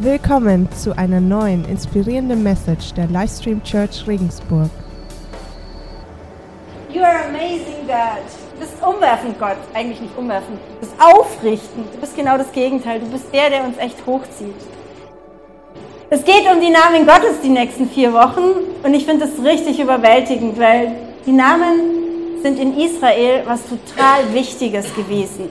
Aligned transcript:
Willkommen 0.00 0.68
zu 0.70 0.96
einer 0.96 1.20
neuen 1.20 1.64
inspirierenden 1.64 2.40
Message 2.44 2.94
der 2.94 3.08
Livestream 3.08 3.60
Church 3.64 4.06
Regensburg. 4.06 4.70
You 6.88 7.02
are 7.02 7.24
amazing, 7.24 7.84
God. 7.84 8.22
Du 8.54 8.60
bist 8.60 8.74
umwerfend, 8.80 9.36
Gott. 9.40 9.56
Eigentlich 9.74 10.00
nicht 10.00 10.16
umwerfend. 10.16 10.60
Du 10.74 10.86
bist 10.86 10.92
aufrichtend. 11.00 11.92
Du 11.92 11.98
bist 11.98 12.14
genau 12.14 12.38
das 12.38 12.52
Gegenteil. 12.52 13.00
Du 13.00 13.06
bist 13.06 13.24
der, 13.34 13.50
der 13.50 13.64
uns 13.64 13.76
echt 13.78 13.96
hochzieht. 14.06 14.54
Es 16.10 16.24
geht 16.24 16.48
um 16.48 16.60
die 16.60 16.70
Namen 16.70 17.04
Gottes 17.04 17.40
die 17.42 17.48
nächsten 17.48 17.90
vier 17.90 18.12
Wochen 18.12 18.52
und 18.84 18.94
ich 18.94 19.04
finde 19.04 19.26
das 19.26 19.44
richtig 19.44 19.80
überwältigend, 19.80 20.60
weil 20.60 20.92
die 21.26 21.32
Namen 21.32 22.38
sind 22.40 22.60
in 22.60 22.78
Israel 22.78 23.42
was 23.46 23.62
total 23.64 24.32
Wichtiges 24.32 24.94
gewesen. 24.94 25.48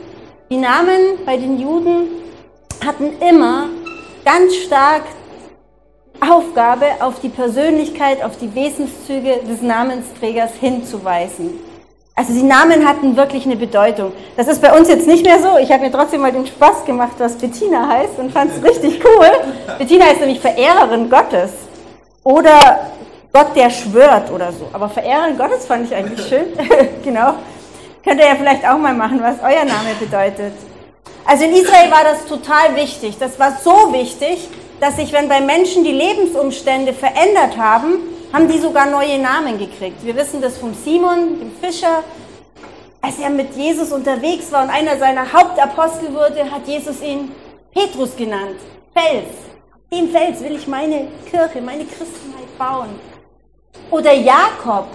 Die 0.50 0.56
Namen 0.56 1.20
bei 1.26 1.36
den 1.36 1.60
Juden 1.60 2.08
hatten 2.86 3.10
immer 3.20 3.66
ganz 4.28 4.56
stark 4.56 5.04
Aufgabe, 6.20 6.86
auf 7.00 7.22
die 7.22 7.30
Persönlichkeit, 7.30 8.22
auf 8.22 8.38
die 8.38 8.54
Wesenszüge 8.54 9.38
des 9.50 9.62
Namensträgers 9.62 10.52
hinzuweisen. 10.60 11.58
Also 12.14 12.34
die 12.34 12.44
Namen 12.44 12.86
hatten 12.86 13.16
wirklich 13.16 13.46
eine 13.46 13.56
Bedeutung. 13.56 14.12
Das 14.36 14.50
ist 14.50 14.62
bei 14.62 14.78
uns 14.78 14.90
jetzt 14.90 15.08
nicht 15.08 15.24
mehr 15.24 15.40
so. 15.40 15.58
Ich 15.60 15.72
habe 15.72 15.84
mir 15.84 15.94
trotzdem 15.94 16.20
mal 16.20 16.34
den 16.34 16.46
Spaß 16.46 16.84
gemacht, 16.84 17.14
was 17.20 17.38
Bettina 17.38 17.88
heißt 17.88 18.20
und 18.20 18.34
fand 18.34 18.52
es 18.52 18.62
richtig 18.62 19.00
cool. 19.06 19.32
Bettina 19.78 20.08
ist 20.08 20.20
nämlich 20.20 20.42
Verehrerin 20.42 21.10
Gottes 21.10 21.52
oder 22.24 22.92
Gott, 23.32 23.56
der 23.56 23.70
schwört 23.70 24.30
oder 24.30 24.52
so. 24.52 24.68
Aber 24.74 24.90
Verehrerin 24.90 25.38
Gottes 25.38 25.66
fand 25.66 25.86
ich 25.86 25.96
eigentlich 25.96 26.28
schön. 26.28 26.48
genau. 27.04 27.36
Könnt 28.04 28.20
ihr 28.20 28.28
ja 28.28 28.36
vielleicht 28.36 28.68
auch 28.68 28.78
mal 28.78 28.94
machen, 28.94 29.22
was 29.22 29.36
euer 29.42 29.64
Name 29.64 29.94
bedeutet. 29.98 30.54
Also 31.28 31.44
in 31.44 31.52
Israel 31.52 31.92
war 31.92 32.06
das 32.06 32.26
total 32.26 32.74
wichtig. 32.78 33.18
Das 33.20 33.38
war 33.38 33.58
so 33.62 33.92
wichtig, 33.92 34.48
dass 34.80 34.96
sich, 34.96 35.12
wenn 35.12 35.28
bei 35.28 35.42
Menschen 35.42 35.84
die 35.84 35.92
Lebensumstände 35.92 36.94
verändert 36.94 37.58
haben, 37.58 38.00
haben 38.32 38.48
die 38.48 38.58
sogar 38.58 38.86
neue 38.86 39.20
Namen 39.20 39.60
gekriegt. 39.60 40.06
Wir 40.06 40.16
wissen 40.16 40.42
das 40.42 40.58
vom 40.58 40.74
Simon, 40.74 41.38
dem 41.40 41.52
Fischer. 41.60 42.04
Als 43.02 43.20
er 43.20 43.30
mit 43.30 43.56
Jesus 43.58 43.92
unterwegs 43.92 44.52
war 44.54 44.64
und 44.64 44.70
einer 44.70 44.98
seiner 44.98 45.32
Hauptapostel 45.34 46.14
wurde, 46.14 46.50
hat 46.50 46.66
Jesus 46.66 47.02
ihn 47.02 47.34
Petrus 47.74 48.16
genannt. 48.16 48.60
Fels. 48.94 49.36
Den 49.92 50.10
Fels 50.10 50.42
will 50.42 50.56
ich 50.56 50.68
meine 50.68 51.10
Kirche, 51.30 51.62
meine 51.62 51.84
Christenheit 51.84 52.58
bauen. 52.58 53.00
Oder 53.92 54.14
Jakob. 54.14 54.88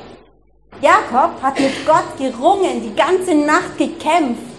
Jakob 0.81 1.43
hat 1.43 1.61
mit 1.61 1.87
Gott 1.87 2.17
gerungen, 2.19 2.83
die 2.83 2.95
ganze 2.95 3.35
Nacht 3.35 3.77
gekämpft. 3.77 4.52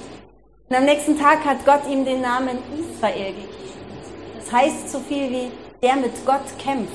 Und 0.74 0.80
am 0.80 0.86
nächsten 0.86 1.20
Tag 1.20 1.46
hat 1.46 1.64
Gott 1.68 1.82
ihm 1.88 2.04
den 2.04 2.22
Namen 2.22 2.58
Israel 2.76 3.28
gegeben. 3.28 3.48
Das 4.40 4.52
heißt 4.52 4.90
so 4.92 4.98
viel 5.08 5.30
wie 5.30 5.52
der 5.84 5.98
mit 5.98 6.26
Gott 6.26 6.42
kämpft. 6.58 6.92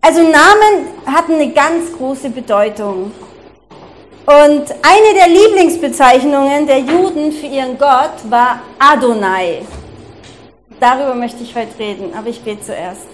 Also 0.00 0.20
Namen 0.20 0.86
hatten 1.06 1.32
eine 1.32 1.50
ganz 1.50 1.92
große 1.98 2.30
Bedeutung. 2.30 3.10
Und 4.26 4.64
eine 4.80 5.14
der 5.16 5.26
Lieblingsbezeichnungen 5.26 6.68
der 6.68 6.78
Juden 6.78 7.32
für 7.32 7.46
ihren 7.46 7.76
Gott 7.76 8.30
war 8.30 8.60
Adonai. 8.78 9.62
Darüber 10.78 11.16
möchte 11.16 11.42
ich 11.42 11.56
heute 11.56 11.76
reden, 11.80 12.14
aber 12.16 12.28
ich 12.28 12.42
bete 12.42 12.62
zuerst. 12.62 13.08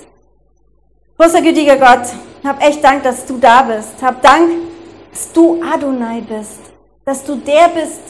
Großer 1.16 1.40
gütiger 1.40 1.78
Gott, 1.78 2.06
hab 2.44 2.62
echt 2.62 2.84
Dank, 2.84 3.02
dass 3.02 3.24
du 3.24 3.38
da 3.38 3.62
bist. 3.62 4.02
Hab 4.02 4.20
Dank, 4.20 4.50
dass 5.10 5.32
du 5.32 5.62
Adonai 5.62 6.20
bist. 6.20 6.60
Dass 7.06 7.24
du 7.24 7.36
der 7.36 7.68
bist, 7.68 8.02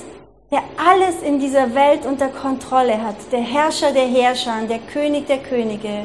der 0.52 0.62
alles 0.76 1.22
in 1.22 1.40
dieser 1.40 1.74
Welt 1.74 2.04
unter 2.04 2.28
Kontrolle 2.28 3.02
hat, 3.02 3.16
der 3.32 3.40
Herrscher 3.40 3.90
der 3.90 4.06
Herrscher, 4.06 4.52
der 4.68 4.80
König 4.80 5.26
der 5.26 5.38
Könige. 5.38 6.04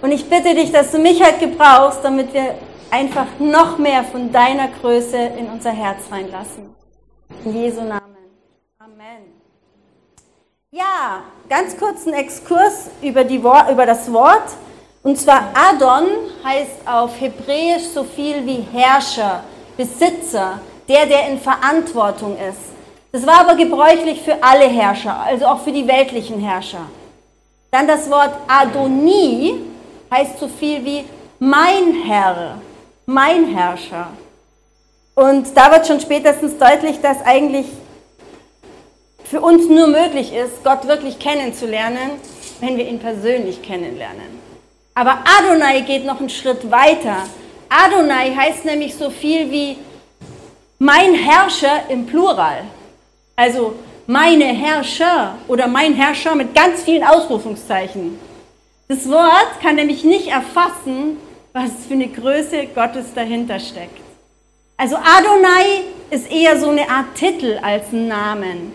Und 0.00 0.12
ich 0.12 0.30
bitte 0.30 0.54
dich, 0.54 0.70
dass 0.70 0.92
du 0.92 0.98
mich 0.98 1.20
halt 1.20 1.40
gebrauchst, 1.40 2.04
damit 2.04 2.32
wir 2.32 2.54
einfach 2.90 3.26
noch 3.40 3.76
mehr 3.78 4.04
von 4.04 4.30
deiner 4.30 4.68
Größe 4.68 5.16
in 5.16 5.46
unser 5.48 5.70
Herz 5.70 6.04
reinlassen. 6.12 6.74
In 7.44 7.56
Jesu 7.56 7.80
Namen. 7.80 8.02
Amen. 8.78 9.32
Ja, 10.70 11.24
ganz 11.48 11.76
kurzen 11.76 12.14
Exkurs 12.14 12.88
über, 13.02 13.24
die, 13.24 13.36
über 13.36 13.86
das 13.86 14.12
Wort. 14.12 14.48
Und 15.02 15.18
zwar 15.18 15.52
Adon 15.54 16.06
heißt 16.44 16.86
auf 16.86 17.20
Hebräisch 17.20 17.82
so 17.82 18.04
viel 18.04 18.46
wie 18.46 18.64
Herrscher, 18.72 19.42
Besitzer, 19.76 20.60
der, 20.88 21.06
der 21.06 21.28
in 21.28 21.40
Verantwortung 21.40 22.36
ist. 22.36 22.81
Das 23.12 23.26
war 23.26 23.40
aber 23.40 23.56
gebräuchlich 23.56 24.22
für 24.22 24.42
alle 24.42 24.66
Herrscher, 24.66 25.14
also 25.20 25.44
auch 25.44 25.60
für 25.60 25.72
die 25.72 25.86
weltlichen 25.86 26.40
Herrscher. 26.40 26.86
Dann 27.70 27.86
das 27.86 28.08
Wort 28.10 28.34
Adoni 28.48 29.60
heißt 30.10 30.38
so 30.38 30.48
viel 30.48 30.82
wie 30.84 31.04
mein 31.38 32.02
Herr, 32.06 32.58
mein 33.04 33.54
Herrscher. 33.54 34.08
Und 35.14 35.54
da 35.54 35.70
wird 35.72 35.86
schon 35.86 36.00
spätestens 36.00 36.56
deutlich, 36.56 37.02
dass 37.02 37.22
eigentlich 37.24 37.66
für 39.24 39.42
uns 39.42 39.68
nur 39.68 39.88
möglich 39.88 40.32
ist, 40.32 40.64
Gott 40.64 40.86
wirklich 40.86 41.18
kennenzulernen, 41.18 42.12
wenn 42.60 42.78
wir 42.78 42.88
ihn 42.88 42.98
persönlich 42.98 43.62
kennenlernen. 43.62 44.40
Aber 44.94 45.18
Adonai 45.38 45.80
geht 45.80 46.06
noch 46.06 46.20
einen 46.20 46.30
Schritt 46.30 46.70
weiter. 46.70 47.16
Adonai 47.68 48.34
heißt 48.34 48.64
nämlich 48.64 48.94
so 48.94 49.10
viel 49.10 49.50
wie 49.50 49.76
mein 50.78 51.14
Herrscher 51.14 51.90
im 51.90 52.06
Plural. 52.06 52.64
Also 53.42 53.74
meine 54.06 54.44
Herrscher 54.44 55.36
oder 55.48 55.66
mein 55.66 55.94
Herrscher 55.94 56.36
mit 56.36 56.54
ganz 56.54 56.84
vielen 56.84 57.02
Ausrufungszeichen. 57.02 58.16
Das 58.86 59.10
Wort 59.10 59.60
kann 59.60 59.74
nämlich 59.74 60.04
nicht 60.04 60.28
erfassen, 60.28 61.16
was 61.52 61.72
für 61.88 61.94
eine 61.94 62.06
Größe 62.06 62.68
Gottes 62.72 63.06
dahinter 63.16 63.58
steckt. 63.58 64.00
Also 64.76 64.94
Adonai 64.94 65.80
ist 66.10 66.30
eher 66.30 66.56
so 66.60 66.68
eine 66.68 66.88
Art 66.88 67.16
Titel 67.16 67.58
als 67.60 67.92
ein 67.92 68.06
Namen. 68.06 68.72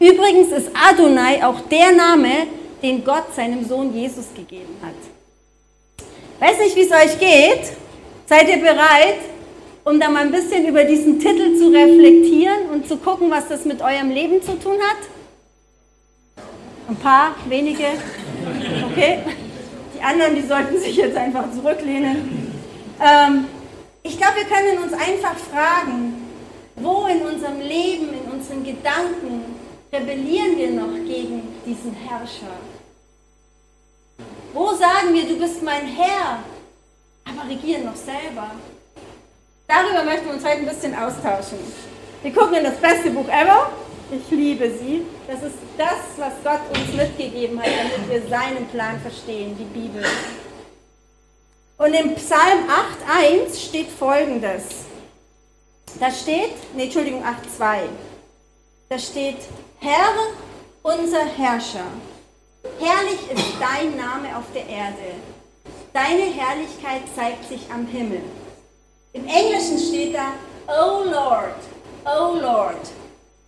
Übrigens 0.00 0.50
ist 0.50 0.70
Adonai 0.74 1.44
auch 1.44 1.60
der 1.70 1.92
Name, 1.92 2.48
den 2.82 3.04
Gott 3.04 3.32
seinem 3.36 3.64
Sohn 3.64 3.94
Jesus 3.94 4.34
gegeben 4.34 4.76
hat. 4.82 4.98
Weiß 6.40 6.58
nicht, 6.58 6.74
wie 6.74 6.80
es 6.80 6.90
euch 6.90 7.20
geht. 7.20 7.72
Seid 8.26 8.48
ihr 8.48 8.58
bereit, 8.58 9.20
um 9.88 9.98
da 9.98 10.10
mal 10.10 10.24
ein 10.24 10.30
bisschen 10.30 10.66
über 10.66 10.84
diesen 10.84 11.18
Titel 11.18 11.56
zu 11.56 11.68
reflektieren 11.68 12.68
und 12.72 12.86
zu 12.86 12.98
gucken, 12.98 13.30
was 13.30 13.48
das 13.48 13.64
mit 13.64 13.80
eurem 13.80 14.10
Leben 14.10 14.42
zu 14.42 14.58
tun 14.58 14.76
hat? 14.82 16.44
Ein 16.88 16.96
paar, 16.96 17.34
wenige. 17.48 17.84
Okay. 18.90 19.20
Die 19.94 20.02
anderen, 20.02 20.34
die 20.34 20.46
sollten 20.46 20.78
sich 20.78 20.94
jetzt 20.96 21.16
einfach 21.16 21.50
zurücklehnen. 21.52 22.52
Ähm, 23.00 23.46
ich 24.02 24.18
glaube, 24.18 24.36
wir 24.36 24.44
können 24.44 24.82
uns 24.82 24.92
einfach 24.92 25.36
fragen, 25.36 26.14
wo 26.76 27.06
in 27.06 27.22
unserem 27.22 27.60
Leben, 27.60 28.08
in 28.12 28.30
unseren 28.30 28.64
Gedanken 28.64 29.56
rebellieren 29.90 30.56
wir 30.58 30.70
noch 30.70 30.94
gegen 31.06 31.42
diesen 31.64 31.94
Herrscher? 31.94 32.58
Wo 34.52 34.66
sagen 34.74 35.14
wir, 35.14 35.24
du 35.24 35.38
bist 35.38 35.62
mein 35.62 35.86
Herr, 35.86 36.40
aber 37.24 37.48
regieren 37.48 37.86
noch 37.86 37.96
selber? 37.96 38.50
Darüber 39.68 40.02
möchten 40.02 40.24
wir 40.24 40.32
uns 40.32 40.44
heute 40.44 40.60
ein 40.60 40.66
bisschen 40.66 40.94
austauschen. 40.94 41.58
Wir 42.22 42.32
gucken 42.32 42.54
in 42.54 42.64
das 42.64 42.78
beste 42.78 43.10
Buch 43.10 43.28
ever. 43.28 43.70
Ich 44.10 44.30
liebe 44.30 44.70
sie. 44.70 45.04
Das 45.26 45.42
ist 45.42 45.58
das, 45.76 46.16
was 46.16 46.32
Gott 46.42 46.60
uns 46.74 46.94
mitgegeben 46.94 47.60
hat, 47.60 47.68
damit 47.68 48.08
wir 48.08 48.30
seinen 48.30 48.66
Plan 48.68 48.98
verstehen, 48.98 49.54
die 49.58 49.78
Bibel. 49.78 50.02
Und 51.76 51.92
im 51.92 52.14
Psalm 52.14 52.64
8.1 53.06 53.68
steht 53.68 53.90
folgendes. 53.90 54.86
Da 56.00 56.10
steht, 56.10 56.54
nee, 56.74 56.84
Entschuldigung, 56.84 57.22
8.2. 57.22 57.80
Da 58.88 58.98
steht, 58.98 59.36
Herr, 59.80 60.14
unser 60.82 61.26
Herrscher, 61.26 61.84
herrlich 62.80 63.20
ist 63.30 63.52
dein 63.60 63.98
Name 63.98 64.34
auf 64.34 64.44
der 64.54 64.66
Erde. 64.66 65.12
Deine 65.92 66.32
Herrlichkeit 66.32 67.02
zeigt 67.14 67.46
sich 67.46 67.70
am 67.70 67.86
Himmel. 67.86 68.22
Im 69.12 69.26
Englischen 69.26 69.78
steht 69.78 70.14
da, 70.14 70.32
Oh 70.66 71.04
Lord, 71.04 71.56
Oh 72.04 72.34
Lord. 72.40 72.90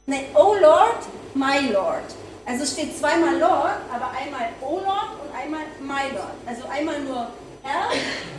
Nein, 0.06 0.24
Oh 0.34 0.54
Lord, 0.60 0.98
My 1.34 1.70
Lord. 1.70 2.04
Also 2.46 2.64
steht 2.64 2.96
zweimal 2.98 3.38
Lord, 3.38 3.76
aber 3.92 4.10
einmal 4.10 4.48
Oh 4.60 4.78
Lord 4.78 5.10
und 5.22 5.34
einmal 5.36 5.62
My 5.80 6.14
Lord. 6.14 6.34
Also 6.46 6.62
einmal 6.68 7.00
nur 7.00 7.28
Herr 7.62 7.90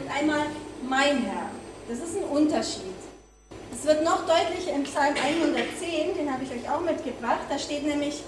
und 0.02 0.12
einmal 0.12 0.48
mein 0.82 1.24
Herr. 1.24 1.50
Das 1.88 2.00
ist 2.00 2.18
ein 2.18 2.24
Unterschied. 2.24 2.96
Es 3.72 3.86
wird 3.86 4.04
noch 4.04 4.26
deutlicher 4.26 4.74
im 4.74 4.84
Psalm 4.84 5.16
110, 5.16 6.16
den 6.18 6.32
habe 6.32 6.44
ich 6.44 6.52
euch 6.52 6.70
auch 6.70 6.82
mitgebracht. 6.82 7.42
Da 7.50 7.58
steht 7.58 7.86
nämlich, 7.86 8.24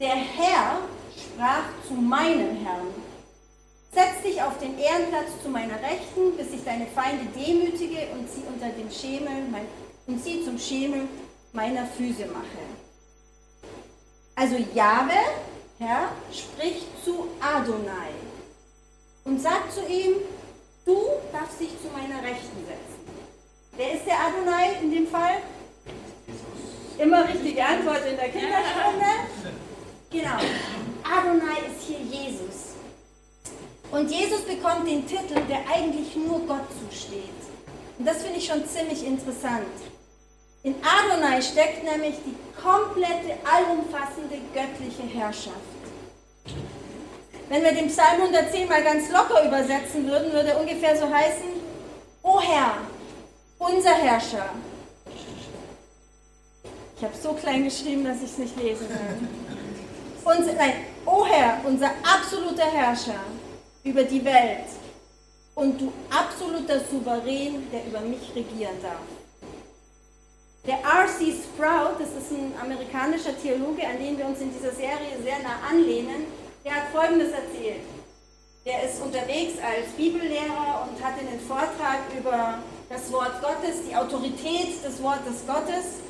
der 0.00 0.14
Herr 0.14 0.78
sprach 1.14 1.64
zu 1.86 1.94
meinem 1.94 2.56
Herrn. 2.64 2.86
Setz 3.94 4.22
dich 4.24 4.42
auf 4.42 4.58
den 4.58 4.78
Ehrenplatz 4.78 5.30
zu 5.42 5.48
meiner 5.48 5.80
Rechten, 5.80 6.36
bis 6.36 6.52
ich 6.52 6.64
deine 6.64 6.86
Feinde 6.86 7.26
demütige 7.26 8.08
und 8.12 8.28
sie 8.28 8.42
unter 8.46 8.68
dem 8.70 8.90
Schemel 8.90 9.44
mein, 9.50 9.66
und 10.06 10.22
sie 10.22 10.44
zum 10.44 10.58
Schemel 10.58 11.08
meiner 11.52 11.86
Füße 11.86 12.26
mache. 12.26 12.64
Also 14.34 14.56
Jahwe 14.74 15.12
Herr, 15.78 16.08
spricht 16.32 16.86
zu 17.04 17.26
Adonai 17.40 18.10
und 19.24 19.40
sagt 19.40 19.72
zu 19.72 19.80
ihm, 19.80 20.14
du 20.84 20.98
darfst 21.32 21.60
dich 21.60 21.70
zu 21.82 21.88
meiner 21.92 22.22
Rechten 22.22 22.64
setzen. 22.64 23.04
Wer 23.76 23.94
ist 23.94 24.06
der 24.06 24.14
Adonai 24.14 24.80
in 24.82 24.92
dem 24.92 25.08
Fall? 25.08 25.38
Immer 26.96 27.28
richtige 27.28 27.64
Antwort 27.64 28.06
in 28.08 28.16
der 28.16 28.28
Kinderstunde. 28.28 29.04
Genau. 30.12 30.38
Adonai 31.02 31.58
ist 31.68 31.88
hier 31.88 31.98
Jesus. 31.98 32.73
Und 33.94 34.10
Jesus 34.10 34.40
bekommt 34.40 34.88
den 34.88 35.06
Titel, 35.06 35.40
der 35.48 35.60
eigentlich 35.72 36.16
nur 36.16 36.40
Gott 36.48 36.66
zusteht. 36.82 37.22
Und 37.96 38.04
das 38.04 38.24
finde 38.24 38.38
ich 38.38 38.46
schon 38.46 38.66
ziemlich 38.66 39.06
interessant. 39.06 39.68
In 40.64 40.74
Adonai 40.82 41.40
steckt 41.40 41.84
nämlich 41.84 42.16
die 42.26 42.34
komplette, 42.60 43.38
allumfassende 43.44 44.38
göttliche 44.52 45.04
Herrschaft. 45.04 45.54
Wenn 47.48 47.62
wir 47.62 47.70
den 47.70 47.86
Psalm 47.86 48.22
110 48.22 48.68
mal 48.68 48.82
ganz 48.82 49.12
locker 49.12 49.46
übersetzen 49.46 50.08
würden, 50.08 50.32
würde 50.32 50.48
er 50.50 50.60
ungefähr 50.60 50.96
so 50.96 51.08
heißen, 51.08 51.50
O 52.24 52.40
Herr, 52.40 52.78
unser 53.58 53.94
Herrscher. 53.94 54.48
Ich 56.96 57.04
habe 57.04 57.14
so 57.22 57.32
klein 57.34 57.62
geschrieben, 57.62 58.04
dass 58.04 58.16
ich 58.16 58.32
es 58.32 58.38
nicht 58.38 58.60
lesen 58.60 58.88
kann. 58.88 59.28
Unser, 60.36 60.54
nein, 60.54 60.72
O 61.06 61.24
Herr, 61.24 61.60
unser 61.64 61.90
absoluter 62.02 62.64
Herrscher 62.64 63.20
über 63.84 64.02
die 64.02 64.24
Welt 64.24 64.66
und 65.54 65.80
du 65.80 65.92
absoluter 66.10 66.80
Souverän, 66.80 67.70
der 67.70 67.86
über 67.86 68.00
mich 68.00 68.34
regieren 68.34 68.80
darf. 68.82 68.98
Der 70.66 70.78
R.C. 70.78 71.34
Sprout, 71.44 72.00
das 72.00 72.08
ist 72.08 72.32
ein 72.32 72.54
amerikanischer 72.60 73.38
Theologe, 73.40 73.86
an 73.86 73.98
den 73.98 74.16
wir 74.16 74.24
uns 74.24 74.40
in 74.40 74.50
dieser 74.50 74.72
Serie 74.72 75.20
sehr 75.22 75.38
nah 75.40 75.60
anlehnen, 75.70 76.24
der 76.64 76.76
hat 76.76 76.88
Folgendes 76.90 77.32
erzählt. 77.32 77.84
Der 78.64 78.82
ist 78.82 79.02
unterwegs 79.02 79.58
als 79.60 79.92
Bibellehrer 79.94 80.88
und 80.88 81.04
hat 81.04 81.18
einen 81.18 81.38
Vortrag 81.38 82.00
über 82.18 82.60
das 82.88 83.12
Wort 83.12 83.42
Gottes, 83.42 83.84
die 83.86 83.94
Autorität 83.94 84.82
des 84.82 85.02
Wortes 85.02 85.44
Gottes. 85.46 86.00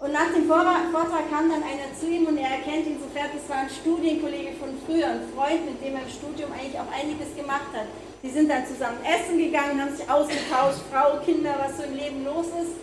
Und 0.00 0.12
nach 0.12 0.32
dem 0.32 0.48
Vortrag 0.48 1.28
kam 1.28 1.50
dann 1.50 1.62
einer 1.62 1.92
zu 1.92 2.08
ihm 2.08 2.24
und 2.26 2.38
er 2.38 2.56
erkennt 2.56 2.86
ihn 2.86 2.98
sofort, 2.98 3.36
es 3.36 3.46
war 3.50 3.58
ein 3.58 3.68
Studienkollege 3.68 4.56
von 4.56 4.72
früher, 4.86 5.08
ein 5.08 5.28
Freund, 5.36 5.66
mit 5.66 5.84
dem 5.84 5.94
er 5.94 6.02
im 6.02 6.08
Studium 6.08 6.50
eigentlich 6.52 6.80
auch 6.80 6.88
einiges 6.90 7.36
gemacht 7.36 7.68
hat. 7.76 7.84
Sie 8.22 8.30
sind 8.30 8.48
dann 8.48 8.66
zusammen 8.66 8.96
essen 9.04 9.36
gegangen, 9.36 9.78
haben 9.78 9.94
sich 9.94 10.08
ausgetauscht, 10.08 10.80
Frau, 10.90 11.20
Kinder, 11.20 11.54
was 11.60 11.76
so 11.76 11.82
im 11.82 11.94
Leben 11.94 12.24
los 12.24 12.46
ist. 12.48 12.80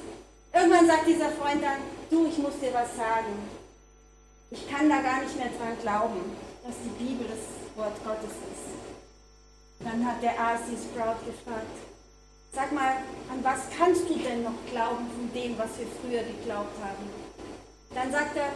Irgendwann 0.53 0.85
sagt 0.85 1.07
dieser 1.07 1.33
Freund 1.33 1.63
dann, 1.63 1.81
du, 2.11 2.27
ich 2.27 2.37
muss 2.37 2.53
dir 2.61 2.73
was 2.73 2.95
sagen. 2.95 3.33
Ich 4.51 4.69
kann 4.69 4.87
da 4.87 5.01
gar 5.01 5.21
nicht 5.21 5.35
mehr 5.35 5.49
dran 5.57 5.73
glauben, 5.81 6.21
dass 6.61 6.77
die 6.85 7.03
Bibel 7.03 7.25
das 7.25 7.41
Wort 7.75 7.97
Gottes 8.05 8.29
ist. 8.29 8.77
Dann 9.79 10.05
hat 10.05 10.21
der 10.21 10.37
R.C. 10.37 10.77
Sprout 10.77 11.25
gefragt, 11.25 11.81
sag 12.53 12.71
mal, 12.71 12.97
an 13.31 13.44
was 13.44 13.59
kannst 13.77 14.09
du 14.09 14.15
denn 14.15 14.44
noch 14.44 14.59
glauben 14.71 15.05
von 15.15 15.31
dem, 15.33 15.57
was 15.57 15.69
wir 15.77 15.88
früher 16.01 16.23
geglaubt 16.23 16.77
haben? 16.83 17.09
Dann 17.94 18.11
sagt 18.11 18.38
er, 18.38 18.49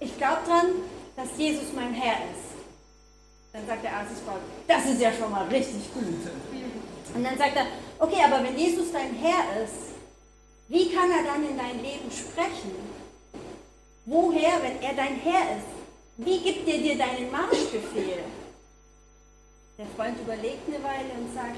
ich 0.00 0.16
glaube 0.16 0.42
dran, 0.46 0.66
dass 1.16 1.36
Jesus 1.38 1.72
mein 1.74 1.94
Herr 1.94 2.16
ist. 2.30 2.56
Dann 3.52 3.66
sagt 3.66 3.84
der. 3.84 3.90
Sprout, 3.90 4.40
das 4.68 4.84
ist 4.84 5.00
ja 5.00 5.12
schon 5.12 5.30
mal 5.30 5.46
richtig 5.48 5.92
gut. 5.94 6.04
Und 7.14 7.24
dann 7.24 7.38
sagt 7.38 7.56
er, 7.56 7.66
okay, 7.98 8.22
aber 8.24 8.44
wenn 8.44 8.58
Jesus 8.58 8.92
dein 8.92 9.14
Herr 9.14 9.62
ist, 9.64 9.96
wie 10.68 10.90
kann 10.90 11.10
er 11.10 11.24
dann 11.24 11.48
in 11.48 11.56
dein 11.56 11.82
Leben 11.82 12.10
sprechen? 12.10 12.72
Woher, 14.04 14.62
wenn 14.62 14.82
er 14.82 14.94
dein 14.94 15.16
Herr 15.16 15.56
ist? 15.56 15.72
Wie 16.18 16.38
gibt 16.38 16.68
er 16.68 16.78
dir 16.78 16.98
deinen 16.98 17.30
Marschbefehl? 17.30 18.24
Der 19.78 19.86
Freund 19.96 20.18
überlegt 20.20 20.68
eine 20.68 20.82
Weile 20.82 21.12
und 21.18 21.34
sagt, 21.34 21.56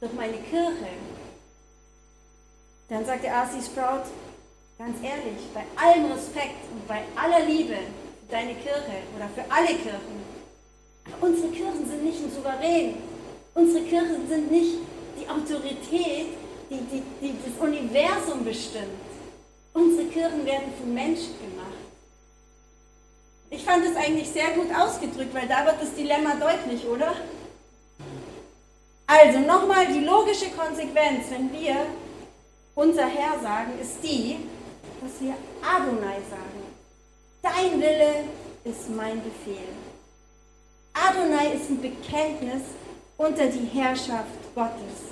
durch 0.00 0.12
meine 0.14 0.38
Kirche. 0.38 0.88
Dann 2.88 3.04
sagt 3.04 3.22
der 3.22 3.32
R.C. 3.32 3.62
Sprout, 3.62 4.10
ganz 4.78 4.96
ehrlich, 5.02 5.38
bei 5.54 5.64
allem 5.76 6.10
Respekt 6.10 6.64
und 6.72 6.88
bei 6.88 7.02
aller 7.14 7.44
Liebe 7.46 7.74
für 7.74 8.32
deine 8.32 8.54
Kirche 8.54 9.04
oder 9.16 9.28
für 9.34 9.44
alle 9.52 9.68
Kirchen, 9.68 10.20
unsere 11.20 11.48
Kirchen 11.48 11.88
sind 11.88 12.04
nicht 12.04 12.24
ein 12.24 12.32
Souverän. 12.32 12.94
Unsere 13.54 13.84
Kirchen 13.84 14.28
sind 14.28 14.50
nicht 14.50 14.76
die 15.18 15.28
Autorität, 15.28 16.28
die, 16.70 16.80
die, 16.92 17.02
die 17.20 17.34
das 17.44 17.68
Universum 17.68 18.44
bestimmt. 18.44 19.00
Unsere 19.72 20.06
Kirchen 20.06 20.46
werden 20.46 20.72
von 20.78 20.94
Menschen 20.94 21.34
gemacht. 21.40 21.66
Ich 23.50 23.64
fand 23.64 23.84
es 23.84 23.96
eigentlich 23.96 24.28
sehr 24.28 24.50
gut 24.52 24.68
ausgedrückt, 24.74 25.34
weil 25.34 25.48
da 25.48 25.66
wird 25.66 25.82
das 25.82 25.94
Dilemma 25.94 26.34
deutlich, 26.36 26.86
oder? 26.86 27.14
Also 29.12 29.40
nochmal 29.40 29.88
die 29.88 30.04
logische 30.04 30.50
Konsequenz, 30.50 31.24
wenn 31.30 31.52
wir 31.52 31.74
unser 32.76 33.06
Herr 33.08 33.40
sagen, 33.42 33.72
ist 33.82 33.96
die, 34.04 34.36
dass 35.00 35.20
wir 35.20 35.34
Adonai 35.60 36.18
sagen. 36.30 36.62
Dein 37.42 37.80
Wille 37.80 38.24
ist 38.62 38.88
mein 38.88 39.20
Befehl. 39.20 39.66
Adonai 40.92 41.54
ist 41.54 41.70
ein 41.70 41.82
Bekenntnis 41.82 42.62
unter 43.16 43.46
die 43.46 43.66
Herrschaft 43.66 44.54
Gottes. 44.54 45.10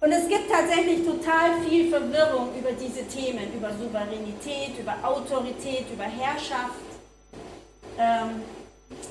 Und 0.00 0.12
es 0.12 0.26
gibt 0.26 0.50
tatsächlich 0.50 1.04
total 1.04 1.60
viel 1.68 1.90
Verwirrung 1.90 2.48
über 2.58 2.72
diese 2.72 3.06
Themen, 3.06 3.52
über 3.54 3.70
Souveränität, 3.72 4.78
über 4.78 4.94
Autorität, 5.02 5.84
über 5.92 6.04
Herrschaft, 6.04 6.80
ähm, 7.98 8.40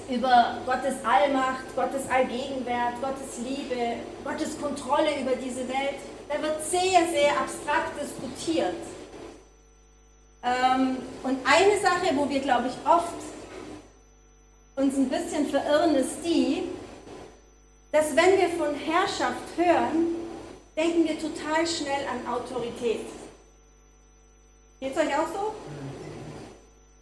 über 0.10 0.58
Gottes 0.66 0.96
Allmacht, 1.04 1.76
Gottes 1.76 2.10
Allgegenwert, 2.10 3.02
Gottes 3.02 3.40
Liebe, 3.44 3.98
Gottes 4.24 4.60
Kontrolle 4.60 5.20
über 5.20 5.36
diese 5.36 5.68
Welt. 5.68 6.00
Da 6.30 6.42
wird 6.42 6.64
sehr, 6.66 7.08
sehr 7.08 7.32
abstrakt 7.40 8.00
diskutiert. 8.02 8.76
Ähm, 10.44 10.98
und 11.24 11.40
eine 11.46 11.80
Sache, 11.82 12.16
wo 12.16 12.30
wir, 12.30 12.40
glaube 12.40 12.68
ich, 12.68 12.90
oft 12.90 13.14
uns 14.76 14.96
ein 14.96 15.10
bisschen 15.10 15.48
verirren, 15.48 15.96
ist 15.96 16.18
die, 16.24 16.64
dass 17.92 18.16
wenn 18.16 18.38
wir 18.38 18.50
von 18.50 18.76
Herrschaft 18.76 19.58
hören, 19.58 20.16
denken 20.76 21.08
wir 21.08 21.20
total 21.20 21.66
schnell 21.66 22.06
an 22.12 22.32
Autorität. 22.32 23.06
Geht 24.80 24.92
es 24.92 24.98
euch 24.98 25.16
auch 25.16 25.28
so? 25.34 25.56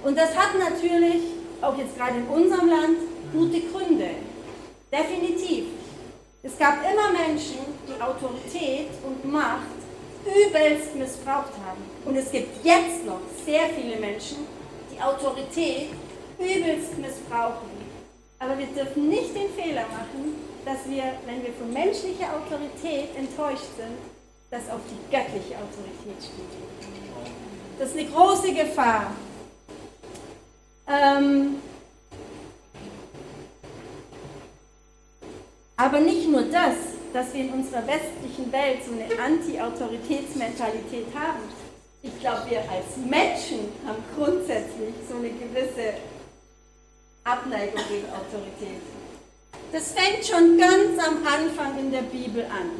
Und 0.04 0.16
das 0.16 0.36
hat 0.36 0.56
natürlich 0.58 1.22
auch 1.62 1.78
jetzt 1.78 1.96
gerade 1.96 2.18
in 2.18 2.28
unserem 2.28 2.68
Land, 2.68 2.98
gute 3.32 3.60
Gründe. 3.72 4.10
Definitiv. 4.92 5.64
Es 6.42 6.56
gab 6.56 6.78
immer 6.82 7.10
Menschen, 7.12 7.58
die 7.86 8.00
Autorität 8.00 8.90
und 9.04 9.24
Macht 9.24 9.66
übelst 10.24 10.94
missbraucht 10.94 11.52
haben. 11.66 11.82
Und 12.04 12.16
es 12.16 12.30
gibt 12.30 12.64
jetzt 12.64 13.04
noch 13.04 13.20
sehr 13.44 13.68
viele 13.70 13.96
Menschen, 13.96 14.38
die 14.92 15.00
Autorität 15.00 15.88
übelst 16.38 16.96
missbrauchen. 16.98 17.70
Aber 18.38 18.56
wir 18.56 18.66
dürfen 18.66 19.08
nicht 19.08 19.34
den 19.34 19.50
Fehler 19.50 19.82
machen, 19.88 20.36
dass 20.64 20.88
wir, 20.88 21.14
wenn 21.26 21.42
wir 21.42 21.52
von 21.54 21.72
menschlicher 21.72 22.28
Autorität 22.36 23.16
enttäuscht 23.16 23.74
sind, 23.76 23.98
das 24.50 24.70
auf 24.70 24.80
die 24.88 25.10
göttliche 25.10 25.56
Autorität 25.56 26.22
spiegeln. 26.22 26.68
Das 27.78 27.90
ist 27.90 27.98
eine 27.98 28.08
große 28.08 28.54
Gefahr. 28.54 29.12
Ähm, 30.86 31.56
aber 35.78 36.00
nicht 36.00 36.28
nur 36.28 36.42
das, 36.42 36.74
dass 37.12 37.32
wir 37.32 37.44
in 37.44 37.52
unserer 37.52 37.86
westlichen 37.86 38.52
Welt 38.52 38.80
so 38.84 38.92
eine 38.92 39.06
Anti-Autoritätsmentalität 39.24 41.06
haben. 41.14 41.44
Ich 42.02 42.18
glaube, 42.20 42.50
wir 42.50 42.60
als 42.60 42.96
Menschen 43.08 43.72
haben 43.86 44.02
grundsätzlich 44.14 44.94
so 45.08 45.16
eine 45.16 45.30
gewisse 45.30 45.94
Abneigung 47.24 47.80
gegen 47.88 48.06
Autorität. 48.06 48.82
Das 49.72 49.92
fängt 49.92 50.26
schon 50.26 50.58
ganz 50.58 50.98
am 50.98 51.24
Anfang 51.26 51.78
in 51.78 51.92
der 51.92 52.02
Bibel 52.02 52.44
an. 52.44 52.70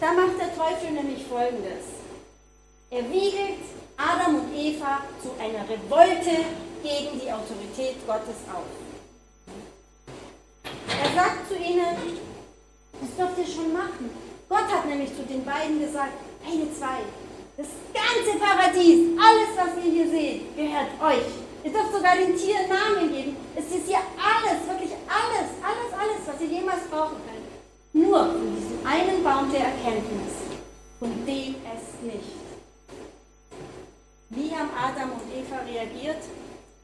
Da 0.00 0.12
macht 0.12 0.40
der 0.40 0.54
Teufel 0.54 0.90
nämlich 0.92 1.24
Folgendes. 1.26 1.84
Er 2.90 3.08
wiegelt 3.10 3.62
Adam 3.96 4.36
und 4.36 4.54
Eva 4.56 5.02
zu 5.22 5.30
einer 5.40 5.68
Revolte 5.68 6.44
gegen 6.82 7.20
die 7.20 7.30
Autorität 7.30 7.96
Gottes 8.06 8.36
auf. 8.52 8.87
Sagt 11.14 11.48
zu 11.48 11.56
ihnen, 11.56 11.96
das 13.00 13.16
dürft 13.16 13.38
ihr 13.38 13.54
schon 13.54 13.72
machen. 13.72 14.10
Gott 14.48 14.68
hat 14.72 14.86
nämlich 14.86 15.14
zu 15.14 15.22
den 15.22 15.44
beiden 15.44 15.80
gesagt, 15.80 16.12
eine 16.44 16.72
zwei, 16.74 17.00
das 17.56 17.66
ganze 17.92 18.38
Paradies, 18.38 19.18
alles, 19.18 19.48
was 19.56 19.84
ihr 19.84 19.90
hier 19.92 20.10
seht, 20.10 20.56
gehört 20.56 20.90
euch. 21.02 21.26
Ihr 21.64 21.72
dürft 21.72 21.92
sogar 21.92 22.16
den 22.16 22.36
Tieren 22.36 22.68
Namen 22.68 23.12
geben. 23.12 23.36
Es 23.56 23.64
ist 23.64 23.88
hier 23.88 23.98
alles, 24.16 24.62
wirklich 24.68 24.96
alles, 25.08 25.50
alles, 25.60 25.92
alles, 25.92 26.20
was 26.26 26.40
ihr 26.40 26.46
jemals 26.46 26.84
brauchen 26.88 27.16
könnt. 27.26 27.48
Nur 27.92 28.18
von 28.18 28.56
diesem 28.56 28.86
einen 28.86 29.24
Baum 29.24 29.50
der 29.50 29.66
Erkenntnis, 29.66 30.34
von 30.98 31.10
dem 31.26 31.56
es 31.66 32.02
nicht. 32.02 32.38
Wie 34.30 34.50
haben 34.54 34.70
Adam 34.76 35.12
und 35.12 35.22
Eva 35.34 35.58
reagiert? 35.66 36.22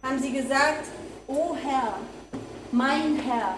Haben 0.02 0.18
sie 0.18 0.32
gesagt, 0.32 0.86
O 1.28 1.54
Herr, 1.54 1.98
mein 2.72 3.16
Herr, 3.16 3.56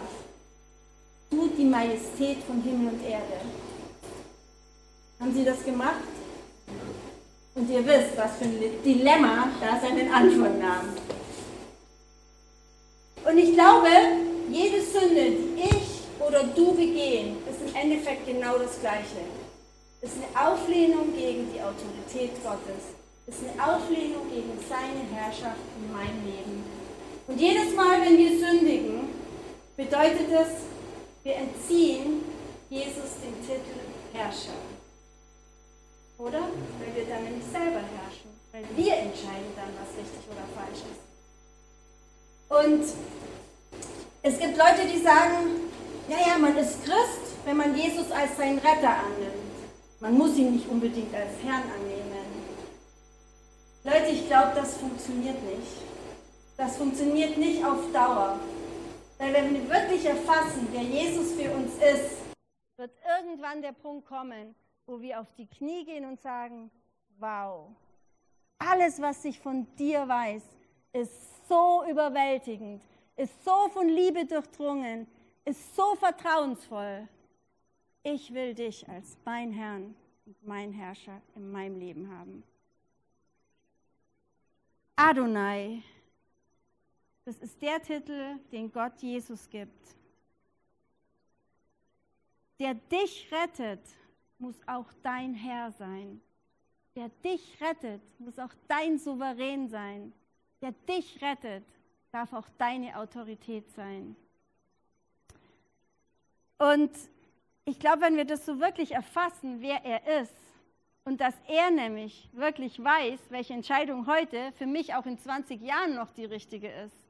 du 1.31 1.49
die 1.49 1.65
Majestät 1.65 2.39
von 2.47 2.63
Himmel 2.63 2.95
und 2.95 3.05
Erde. 3.05 3.41
Haben 5.21 5.35
sie 5.35 5.45
das 5.45 5.65
gemacht? 5.65 6.03
Und 7.55 7.71
ihr 7.71 7.87
wisst, 7.87 8.17
was 8.17 8.37
für 8.39 8.45
ein 8.45 8.83
Dilemma 8.85 9.49
da 9.61 9.81
seinen 9.81 10.13
Anfang 10.13 10.59
nahm. 10.59 10.89
Und 13.25 13.39
ich 13.39 13.55
glaube, 13.55 13.89
jede 14.51 14.83
Sünde, 14.83 15.31
die 15.31 15.63
ich 15.63 16.01
oder 16.21 16.45
du 16.45 16.75
begehen, 16.75 17.39
ist 17.51 17.69
im 17.69 17.75
Endeffekt 17.75 18.27
genau 18.27 18.59
das 18.59 18.79
Gleiche. 18.81 19.25
Es 20.03 20.11
ist 20.11 20.19
eine 20.23 20.49
Auflehnung 20.49 21.15
gegen 21.17 21.51
die 21.53 21.61
Autorität 21.61 22.41
Gottes. 22.45 22.95
Es 23.27 23.37
ist 23.37 23.45
eine 23.51 23.75
Auflehnung 23.75 24.31
gegen 24.31 24.53
seine 24.69 25.03
Herrschaft 25.13 25.59
in 25.81 25.93
meinem 25.93 26.25
Leben. 26.25 26.65
Und 27.27 27.41
jedes 27.41 27.75
Mal, 27.75 28.01
wenn 28.03 28.17
wir 28.17 28.39
sündigen, 28.39 29.09
bedeutet 29.77 30.31
es, 30.31 30.76
wir 31.27 31.35
entziehen 31.35 32.23
Jesus 32.71 33.19
den 33.21 33.35
Titel 33.43 33.81
Herrscher. 34.13 34.55
Oder? 36.19 36.39
Weil 36.79 36.95
wir 36.95 37.05
dann 37.13 37.25
nämlich 37.25 37.45
selber 37.51 37.81
herrschen. 37.83 38.31
Weil 38.53 38.63
wir 38.77 38.93
entscheiden 38.95 39.51
dann, 39.57 39.75
was 39.75 39.91
richtig 39.99 40.23
oder 40.31 40.47
falsch 40.55 40.85
ist. 40.87 41.03
Und 42.49 42.85
es 44.23 44.39
gibt 44.39 44.57
Leute, 44.57 44.87
die 44.87 45.03
sagen, 45.03 45.67
naja, 46.09 46.39
man 46.39 46.57
ist 46.57 46.85
Christ, 46.85 47.35
wenn 47.45 47.57
man 47.57 47.77
Jesus 47.77 48.09
als 48.13 48.37
seinen 48.37 48.61
Retter 48.61 48.91
annimmt. 48.91 49.57
Man 49.99 50.17
muss 50.17 50.37
ihn 50.37 50.53
nicht 50.53 50.69
unbedingt 50.69 51.13
als 51.13 51.33
Herrn 51.43 51.65
annehmen. 51.75 52.07
Leute, 53.83 54.13
ich 54.13 54.29
glaube, 54.29 54.53
das 54.55 54.77
funktioniert 54.77 55.43
nicht. 55.43 55.83
Das 56.57 56.77
funktioniert 56.77 57.37
nicht 57.37 57.65
auf 57.65 57.79
Dauer. 57.93 58.39
Weil 59.19 59.33
wenn 59.33 59.55
wir 59.55 59.69
wirklich 59.69 60.05
erfassen, 60.05 60.69
wer 60.73 60.83
Jesus 60.83 61.33
für 61.33 61.51
uns 61.53 61.75
ist, 61.77 62.17
wird 62.77 62.93
irgendwann 63.19 63.63
der 63.63 63.73
Punkt 63.73 64.07
kommen, 64.07 64.55
wo 64.85 65.01
wir 65.01 65.21
auf 65.21 65.33
die 65.39 65.47
Knie 65.47 65.85
gehen 65.85 66.05
und 66.05 66.21
sagen, 66.21 66.71
wow, 67.19 67.71
alles, 68.59 69.01
was 69.01 69.25
ich 69.25 69.39
von 69.39 69.67
dir 69.77 70.07
weiß, 70.07 70.43
ist 70.93 71.49
so 71.49 71.85
überwältigend, 71.89 72.83
ist 73.17 73.45
so 73.45 73.69
von 73.71 73.89
Liebe 73.89 74.27
durchdrungen, 74.27 75.07
ist 75.45 75.75
so 75.75 75.95
vertrauensvoll. 75.95 77.09
Ich 78.03 78.33
will 78.33 78.55
dich 78.55 78.87
als 78.89 79.17
mein 79.25 79.51
Herrn 79.53 79.95
und 80.27 80.47
mein 80.47 80.73
Herrscher 80.73 81.21
in 81.35 81.51
meinem 81.51 81.79
Leben 81.79 82.11
haben. 82.11 82.43
Adonai, 84.97 85.83
das 87.27 87.39
ist 87.39 87.61
der 87.61 87.83
Titel, 87.83 88.39
den 88.53 88.71
Gott 88.71 89.03
Jesus 89.03 89.51
gibt. 89.51 89.97
Der 92.61 92.75
dich 92.75 93.29
rettet, 93.33 93.83
muss 94.39 94.57
auch 94.67 94.87
dein 95.03 95.35
Herr 95.35 95.73
sein. 95.73 96.21
Der 96.95 97.09
dich 97.25 97.61
rettet, 97.61 98.01
muss 98.21 98.39
auch 98.39 98.53
dein 98.69 98.99
Souverän 98.99 99.69
sein. 99.69 100.13
Der 100.63 100.71
dich 100.89 101.21
rettet, 101.21 101.65
darf 102.13 102.33
auch 102.33 102.49
deine 102.59 102.97
Autorität 102.97 103.69
sein. 103.73 104.15
Und 106.59 106.93
ich 107.65 107.81
glaube, 107.81 108.03
wenn 108.03 108.17
wir 108.17 108.25
das 108.25 108.47
so 108.47 108.61
wirklich 108.61 108.93
erfassen, 108.93 109.61
wer 109.61 109.85
er 109.85 110.23
ist, 110.23 110.35
und 111.05 111.21
dass 111.21 111.35
er 111.49 111.71
nämlich 111.73 112.29
wirklich 112.33 112.83
weiß, 112.83 113.21
welche 113.31 113.53
Entscheidung 113.53 114.07
heute 114.07 114.53
für 114.53 114.67
mich 114.67 114.95
auch 114.95 115.07
in 115.07 115.19
20 115.19 115.61
Jahren 115.61 115.95
noch 115.95 116.13
die 116.13 116.25
richtige 116.25 116.69
ist, 116.69 117.06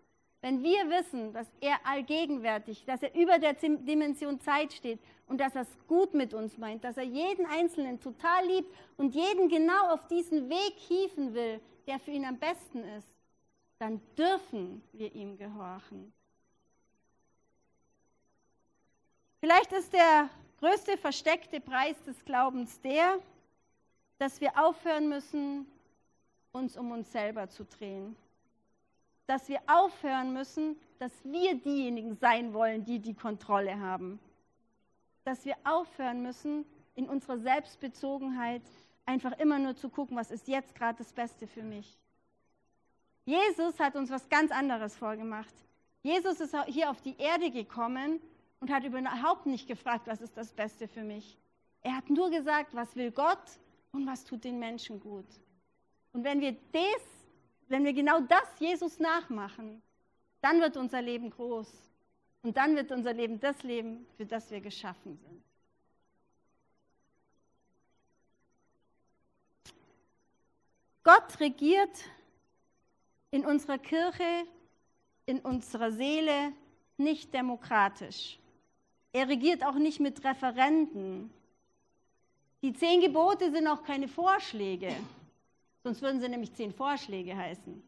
wenn 0.46 0.62
wir 0.62 0.88
wissen, 0.90 1.32
dass 1.32 1.48
er 1.60 1.84
allgegenwärtig, 1.84 2.84
dass 2.84 3.02
er 3.02 3.12
über 3.16 3.40
der 3.40 3.54
Dimension 3.54 4.38
Zeit 4.38 4.72
steht 4.72 5.00
und 5.26 5.38
dass 5.40 5.56
er 5.56 5.62
es 5.62 5.78
gut 5.88 6.14
mit 6.14 6.34
uns 6.34 6.56
meint, 6.56 6.84
dass 6.84 6.96
er 6.96 7.02
jeden 7.02 7.46
Einzelnen 7.46 7.98
total 7.98 8.46
liebt 8.46 8.72
und 8.96 9.16
jeden 9.16 9.48
genau 9.48 9.92
auf 9.92 10.06
diesen 10.06 10.48
Weg 10.48 10.74
hieven 10.76 11.34
will, 11.34 11.60
der 11.88 11.98
für 11.98 12.12
ihn 12.12 12.24
am 12.24 12.38
besten 12.38 12.84
ist, 12.96 13.12
dann 13.80 14.00
dürfen 14.16 14.84
wir 14.92 15.12
ihm 15.16 15.36
gehorchen. 15.36 16.12
Vielleicht 19.40 19.72
ist 19.72 19.92
der 19.92 20.30
größte 20.60 20.96
versteckte 20.96 21.60
Preis 21.60 22.00
des 22.04 22.24
Glaubens 22.24 22.80
der, 22.82 23.18
dass 24.18 24.40
wir 24.40 24.56
aufhören 24.64 25.08
müssen, 25.08 25.66
uns 26.52 26.76
um 26.76 26.92
uns 26.92 27.10
selber 27.10 27.48
zu 27.48 27.64
drehen 27.64 28.14
dass 29.26 29.49
wir 29.49 29.61
aufhören 29.66 30.33
müssen, 30.33 30.76
dass 30.99 31.12
wir 31.25 31.54
diejenigen 31.54 32.16
sein 32.16 32.52
wollen, 32.54 32.85
die 32.85 32.99
die 32.99 33.14
Kontrolle 33.14 33.78
haben. 33.78 34.18
Dass 35.25 35.45
wir 35.45 35.56
aufhören 35.64 36.23
müssen, 36.23 36.64
in 36.95 37.09
unserer 37.09 37.38
Selbstbezogenheit 37.38 38.62
einfach 39.04 39.33
immer 39.38 39.59
nur 39.59 39.76
zu 39.76 39.88
gucken, 39.88 40.16
was 40.16 40.30
ist 40.30 40.49
jetzt 40.49 40.75
gerade 40.75 40.99
das 40.99 41.12
Beste 41.12 41.47
für 41.47 41.62
mich. 41.62 41.99
Jesus 43.25 43.78
hat 43.80 43.97
uns 43.97 44.11
was 44.11 44.28
ganz 44.28 44.52
anderes 44.52 44.97
vorgemacht. 44.97 45.54
Jesus 46.02 46.40
ist 46.40 46.54
hier 46.66 46.90
auf 46.90 47.00
die 47.02 47.16
Erde 47.18 47.50
gekommen 47.50 48.21
und 48.61 48.71
hat 48.71 48.85
überhaupt 48.85 49.47
nicht 49.47 49.66
gefragt, 49.66 50.06
was 50.06 50.21
ist 50.21 50.37
das 50.37 50.52
Beste 50.52 50.87
für 50.88 51.02
mich. 51.02 51.37
Er 51.83 51.97
hat 51.97 52.09
nur 52.09 52.30
gesagt, 52.30 52.75
was 52.75 52.95
will 52.97 53.11
Gott 53.11 53.59
und 53.92 54.06
was 54.06 54.25
tut 54.25 54.45
den 54.45 54.59
Menschen 54.59 55.00
gut. 55.00 55.26
Und 56.12 56.25
wenn 56.25 56.40
wir 56.40 56.56
das 56.73 57.15
wenn 57.68 57.85
wir 57.85 57.92
genau 57.92 58.20
das 58.20 58.58
Jesus 58.58 58.99
nachmachen, 58.99 59.82
dann 60.40 60.61
wird 60.61 60.76
unser 60.76 61.02
Leben 61.02 61.30
groß. 61.30 61.68
Und 62.42 62.56
dann 62.56 62.76
wird 62.76 62.92
unser 62.92 63.12
Leben 63.12 63.40
das 63.40 63.62
Leben, 63.64 64.06
für 64.16 64.25
das 64.25 64.50
wir 64.50 64.61
geschaffen 64.61 65.16
sind. 65.16 65.42
Gott 71.02 71.40
regiert 71.40 72.04
in 73.30 73.44
unserer 73.44 73.78
Kirche, 73.78 74.46
in 75.25 75.40
unserer 75.40 75.90
Seele 75.90 76.52
nicht 76.96 77.32
demokratisch. 77.35 78.38
Er 79.12 79.28
regiert 79.28 79.64
auch 79.64 79.76
nicht 79.76 80.00
mit 80.00 80.25
Referenden. 80.25 81.32
Die 82.62 82.73
zehn 82.73 83.00
Gebote 83.00 83.50
sind 83.50 83.66
auch 83.66 83.82
keine 83.82 84.08
Vorschläge. 84.08 84.94
Sonst 85.87 86.02
würden 86.02 86.21
sie 86.21 86.28
nämlich 86.28 86.52
zehn 86.52 86.73
Vorschläge 86.73 87.37
heißen. 87.37 87.81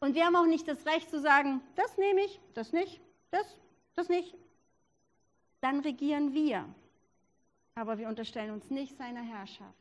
Und 0.00 0.16
wir 0.16 0.26
haben 0.26 0.34
auch 0.34 0.46
nicht 0.46 0.66
das 0.66 0.84
Recht 0.84 1.08
zu 1.08 1.20
sagen, 1.20 1.60
das 1.76 1.96
nehme 1.96 2.22
ich, 2.22 2.40
das 2.54 2.72
nicht, 2.72 3.00
das, 3.30 3.46
das 3.94 4.08
nicht. 4.08 4.34
Dann 5.60 5.78
regieren 5.78 6.34
wir. 6.34 6.64
Aber 7.76 7.98
wir 7.98 8.08
unterstellen 8.08 8.50
uns 8.50 8.68
nicht 8.68 8.98
seiner 8.98 9.20
Herrschaft. 9.22 9.78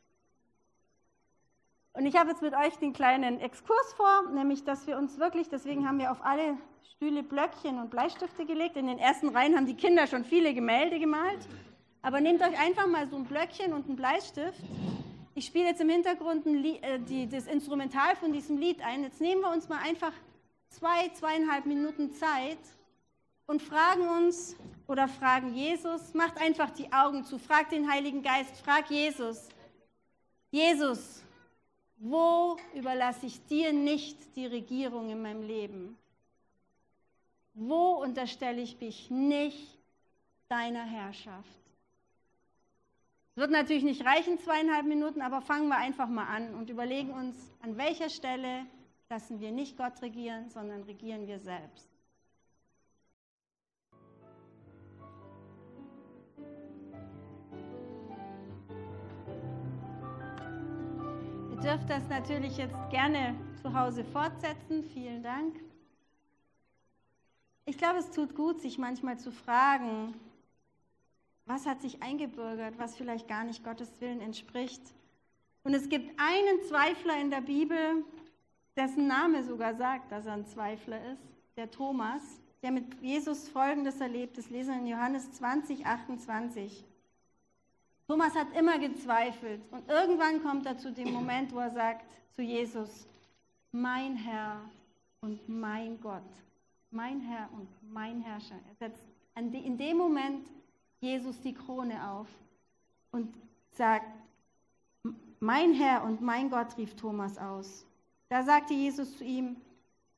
Und 1.93 2.05
ich 2.05 2.15
habe 2.15 2.29
jetzt 2.29 2.43
mit 2.43 2.53
euch 2.53 2.77
den 2.77 2.93
kleinen 2.93 3.39
Exkurs 3.39 3.93
vor, 3.93 4.29
nämlich, 4.29 4.63
dass 4.63 4.85
wir 4.85 4.99
uns 4.99 5.17
wirklich, 5.17 5.49
deswegen 5.49 5.87
haben 5.87 5.97
wir 5.97 6.11
auf 6.11 6.23
alle 6.23 6.55
Stühle 6.83 7.23
Blöckchen 7.23 7.79
und 7.79 7.89
Bleistifte 7.89 8.45
gelegt. 8.45 8.77
In 8.77 8.85
den 8.85 8.99
ersten 8.99 9.29
Reihen 9.29 9.55
haben 9.55 9.65
die 9.65 9.73
Kinder 9.73 10.05
schon 10.05 10.23
viele 10.23 10.53
Gemälde 10.53 10.99
gemalt. 10.99 11.47
Aber 12.03 12.21
nehmt 12.21 12.43
euch 12.43 12.59
einfach 12.59 12.85
mal 12.85 13.07
so 13.07 13.15
ein 13.15 13.25
Blöckchen 13.25 13.73
und 13.73 13.87
einen 13.87 13.95
Bleistift 13.95 14.61
ich 15.37 15.45
spiele 15.45 15.65
jetzt 15.65 15.81
im 15.81 15.89
Hintergrund 15.89 16.45
Lied, 16.45 16.81
äh, 16.81 16.97
die, 16.97 17.27
das 17.27 17.45
Instrumental 17.45 18.15
von 18.15 18.31
diesem 18.31 18.57
Lied 18.57 18.81
ein. 18.81 19.03
Jetzt 19.03 19.19
nehmen 19.19 19.41
wir 19.41 19.51
uns 19.51 19.67
mal 19.67 19.79
einfach 19.79 20.13
zwei, 20.69 21.09
zweieinhalb 21.09 21.65
Minuten 21.65 22.13
Zeit 22.13 22.57
und 23.45 23.61
fragen 23.61 24.07
uns 24.07 24.55
oder 24.87 25.09
fragen 25.09 25.53
Jesus, 25.53 26.13
macht 26.13 26.39
einfach 26.39 26.71
die 26.71 26.91
Augen 26.91 27.25
zu, 27.25 27.37
fragt 27.37 27.73
den 27.73 27.91
Heiligen 27.91 28.23
Geist, 28.23 28.55
frag 28.63 28.89
Jesus, 28.89 29.49
Jesus, 30.51 31.21
wo 31.97 32.55
überlasse 32.73 33.25
ich 33.25 33.45
dir 33.45 33.73
nicht 33.73 34.17
die 34.37 34.45
Regierung 34.45 35.09
in 35.09 35.21
meinem 35.21 35.43
Leben? 35.43 35.97
Wo 37.53 38.01
unterstelle 38.01 38.61
ich 38.61 38.79
mich 38.79 39.09
nicht 39.09 39.77
deiner 40.47 40.85
Herrschaft? 40.85 41.64
Wird 43.37 43.51
natürlich 43.51 43.83
nicht 43.83 44.05
reichen, 44.05 44.39
zweieinhalb 44.39 44.85
Minuten, 44.85 45.21
aber 45.21 45.41
fangen 45.41 45.67
wir 45.67 45.75
einfach 45.75 46.07
mal 46.07 46.27
an 46.27 46.55
und 46.55 46.69
überlegen 46.69 47.11
uns, 47.11 47.35
an 47.61 47.77
welcher 47.77 48.09
Stelle 48.09 48.65
lassen 49.09 49.41
wir 49.41 49.51
nicht 49.51 49.75
Gott 49.77 50.01
regieren, 50.01 50.49
sondern 50.49 50.83
regieren 50.83 51.27
wir 51.27 51.39
selbst. 51.39 51.89
Ihr 61.51 61.57
dürft 61.57 61.89
das 61.89 62.07
natürlich 62.07 62.55
jetzt 62.55 62.75
gerne 62.89 63.35
zu 63.61 63.77
Hause 63.77 64.05
fortsetzen. 64.05 64.83
Vielen 64.93 65.23
Dank. 65.23 65.59
Ich 67.65 67.77
glaube, 67.77 67.99
es 67.99 68.11
tut 68.11 68.33
gut, 68.33 68.61
sich 68.61 68.77
manchmal 68.77 69.19
zu 69.19 69.31
fragen, 69.31 70.13
was 71.45 71.65
hat 71.65 71.81
sich 71.81 72.01
eingebürgert, 72.01 72.77
was 72.77 72.95
vielleicht 72.95 73.27
gar 73.27 73.43
nicht 73.43 73.63
Gottes 73.63 73.89
Willen 74.01 74.21
entspricht. 74.21 74.81
Und 75.63 75.73
es 75.73 75.89
gibt 75.89 76.19
einen 76.19 76.61
Zweifler 76.67 77.19
in 77.19 77.29
der 77.29 77.41
Bibel, 77.41 78.03
dessen 78.75 79.07
Name 79.07 79.43
sogar 79.43 79.75
sagt, 79.75 80.11
dass 80.11 80.25
er 80.25 80.33
ein 80.33 80.45
Zweifler 80.45 81.13
ist, 81.13 81.23
der 81.55 81.71
Thomas, 81.71 82.21
der 82.61 82.71
mit 82.71 83.01
Jesus 83.01 83.47
Folgendes 83.47 84.01
erlebt. 84.01 84.37
Das 84.37 84.49
lesen 84.49 84.73
wir 84.73 84.81
in 84.81 84.87
Johannes 84.87 85.31
20, 85.33 85.85
28. 85.85 86.83
Thomas 88.07 88.35
hat 88.35 88.55
immer 88.55 88.77
gezweifelt 88.77 89.61
und 89.71 89.89
irgendwann 89.89 90.43
kommt 90.43 90.65
er 90.65 90.77
zu 90.77 90.91
dem 90.91 91.11
Moment, 91.11 91.53
wo 91.53 91.59
er 91.59 91.71
sagt 91.71 92.05
zu 92.35 92.43
Jesus, 92.43 93.07
mein 93.71 94.15
Herr 94.15 94.61
und 95.21 95.47
mein 95.49 95.99
Gott, 95.99 96.21
mein 96.91 97.21
Herr 97.21 97.49
und 97.53 97.67
mein 97.91 98.21
Herrscher. 98.21 98.59
Er 98.67 98.75
setzt 98.75 99.07
in 99.35 99.77
dem 99.77 99.97
Moment 99.97 100.47
Jesus 100.99 101.39
die 101.41 101.53
Krone 101.53 102.09
auf 102.09 102.27
und 103.11 103.35
sagt, 103.71 104.07
mein 105.39 105.73
Herr 105.73 106.03
und 106.03 106.21
mein 106.21 106.49
Gott, 106.49 106.77
rief 106.77 106.95
Thomas 106.95 107.37
aus. 107.37 107.85
Da 108.29 108.43
sagte 108.43 108.73
Jesus 108.73 109.17
zu 109.17 109.23
ihm, 109.23 109.57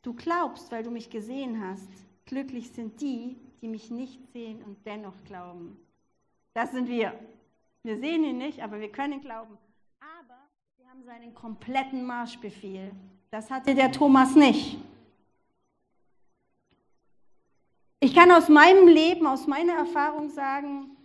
du 0.02 0.14
glaubst, 0.14 0.72
weil 0.72 0.84
du 0.84 0.92
mich 0.92 1.10
gesehen 1.10 1.62
hast. 1.62 1.90
Glücklich 2.26 2.72
sind 2.72 3.02
die, 3.02 3.38
die 3.62 3.68
mich 3.68 3.90
nicht 3.92 4.20
sehen 4.32 4.64
und 4.64 4.78
dennoch 4.86 5.24
glauben. 5.26 5.78
Das 6.54 6.72
sind 6.72 6.88
wir. 6.88 7.14
Wir 7.84 7.98
sehen 8.00 8.24
ihn 8.24 8.38
nicht, 8.38 8.62
aber 8.62 8.80
wir 8.80 8.92
können 8.92 9.22
glauben. 9.22 9.58
Aber 10.00 10.38
wir 10.78 10.90
haben 10.90 11.04
seinen 11.04 11.34
kompletten 11.34 12.06
Marschbefehl. 12.06 12.92
Das 13.32 13.52
hatte 13.52 13.76
der 13.76 13.92
Thomas 13.92 14.36
nicht. 14.36 14.78
Ich 18.00 18.14
kann 18.14 18.32
aus 18.32 18.48
meinem 18.48 18.88
Leben, 18.88 19.26
aus 19.26 19.48
meiner 19.48 19.74
Erfahrung 19.74 20.30
sagen, 20.30 20.96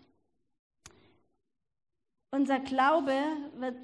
unser 2.30 2.60
Glaube 2.60 3.14
wird 3.56 3.76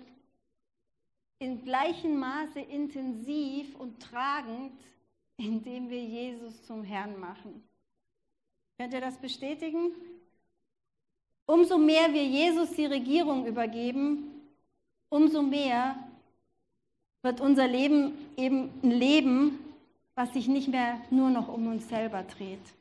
in 1.38 1.64
gleichem 1.64 2.18
Maße 2.18 2.60
intensiv 2.60 3.74
und 3.76 4.02
tragend, 4.02 4.72
indem 5.38 5.88
wir 5.88 6.02
Jesus 6.02 6.62
zum 6.64 6.82
Herrn 6.84 7.18
machen. 7.18 7.66
Könnt 8.78 8.92
ihr 8.92 9.00
das 9.00 9.16
bestätigen? 9.16 9.92
Umso 11.46 11.78
mehr 11.78 12.12
wir 12.12 12.24
Jesus 12.24 12.72
die 12.72 12.86
Regierung 12.86 13.46
übergeben, 13.46 14.42
umso 15.08 15.42
mehr 15.42 15.96
wird 17.22 17.40
unser 17.40 17.66
Leben 17.66 18.12
eben 18.36 18.70
ein 18.82 18.90
Leben, 18.90 19.58
was 20.14 20.34
sich 20.34 20.46
nicht 20.46 20.68
mehr 20.68 21.00
nur 21.10 21.30
noch 21.30 21.48
um 21.48 21.68
uns 21.68 21.88
selber 21.88 22.22
dreht. 22.22 22.77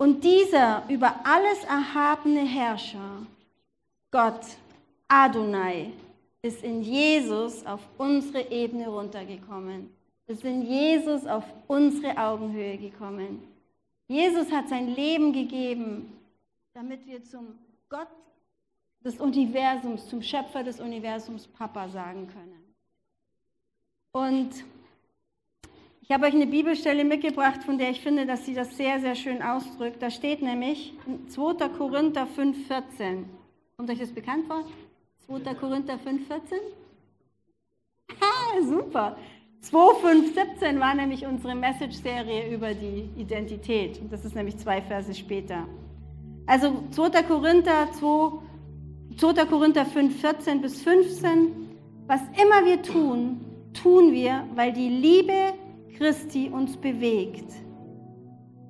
Und 0.00 0.24
dieser 0.24 0.82
über 0.88 1.14
alles 1.24 1.62
erhabene 1.64 2.40
Herrscher, 2.40 3.26
Gott, 4.10 4.40
Adonai, 5.08 5.92
ist 6.40 6.64
in 6.64 6.82
Jesus 6.82 7.66
auf 7.66 7.80
unsere 7.98 8.50
Ebene 8.50 8.88
runtergekommen, 8.88 9.90
ist 10.26 10.42
in 10.42 10.62
Jesus 10.62 11.26
auf 11.26 11.44
unsere 11.66 12.16
Augenhöhe 12.16 12.78
gekommen. 12.78 13.46
Jesus 14.08 14.50
hat 14.50 14.70
sein 14.70 14.88
Leben 14.94 15.34
gegeben, 15.34 16.10
damit 16.72 17.06
wir 17.06 17.22
zum 17.22 17.58
Gott 17.90 18.08
des 19.04 19.20
Universums, 19.20 20.08
zum 20.08 20.22
Schöpfer 20.22 20.64
des 20.64 20.80
Universums 20.80 21.46
Papa 21.46 21.90
sagen 21.90 22.26
können. 22.26 22.74
Und 24.12 24.64
ich 26.10 26.14
habe 26.14 26.26
euch 26.26 26.34
eine 26.34 26.48
Bibelstelle 26.48 27.04
mitgebracht, 27.04 27.62
von 27.62 27.78
der 27.78 27.90
ich 27.90 28.00
finde, 28.00 28.26
dass 28.26 28.44
sie 28.44 28.52
das 28.52 28.76
sehr, 28.76 28.98
sehr 28.98 29.14
schön 29.14 29.42
ausdrückt. 29.42 30.02
Da 30.02 30.10
steht 30.10 30.42
nämlich 30.42 30.92
2. 31.28 31.68
Korinther 31.68 32.26
5,14. 32.36 33.26
Kommt 33.76 33.90
euch 33.90 34.00
das 34.00 34.10
bekannt 34.10 34.46
vor? 34.48 34.64
2. 35.28 35.54
Korinther 35.54 35.94
5,14? 36.04 36.56
Ah, 38.20 38.60
super. 38.68 39.16
2,5,17 39.62 40.80
war 40.80 40.96
nämlich 40.96 41.24
unsere 41.24 41.54
Message-Serie 41.54 42.52
über 42.52 42.74
die 42.74 43.08
Identität. 43.16 44.00
Das 44.10 44.24
ist 44.24 44.34
nämlich 44.34 44.58
zwei 44.58 44.82
Verse 44.82 45.14
später. 45.14 45.68
Also 46.46 46.82
2. 46.90 47.22
Korinther 47.22 47.86
2, 47.92 48.32
2. 49.16 49.44
Korinther 49.44 49.86
5, 49.86 50.20
14 50.20 50.60
bis 50.60 50.82
15. 50.82 51.70
Was 52.08 52.20
immer 52.32 52.66
wir 52.66 52.82
tun, 52.82 53.44
tun 53.80 54.12
wir, 54.12 54.44
weil 54.56 54.72
die 54.72 54.88
Liebe 54.88 55.52
Christi 55.96 56.48
uns 56.48 56.76
bewegt. 56.76 57.52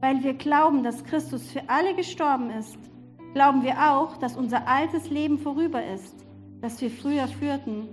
Weil 0.01 0.23
wir 0.23 0.35
glauben, 0.35 0.83
dass 0.83 1.05
Christus 1.05 1.51
für 1.51 1.63
alle 1.69 1.95
gestorben 1.95 2.51
ist, 2.51 2.79
glauben 3.35 3.63
wir 3.63 3.93
auch, 3.93 4.17
dass 4.17 4.37
unser 4.37 4.67
altes 4.67 5.11
Leben 5.11 5.39
vorüber 5.39 5.85
ist, 5.85 6.27
das 6.61 6.81
wir 6.81 6.91
früher 6.91 7.29
führten. 7.29 7.89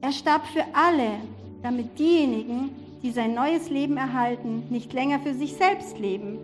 Er 0.00 0.12
starb 0.12 0.46
für 0.46 0.64
alle, 0.74 1.18
damit 1.62 1.98
diejenigen, 1.98 2.70
die 3.02 3.10
sein 3.10 3.34
neues 3.34 3.70
Leben 3.70 3.96
erhalten, 3.96 4.64
nicht 4.70 4.92
länger 4.92 5.20
für 5.20 5.34
sich 5.34 5.54
selbst 5.54 5.98
leben. 5.98 6.38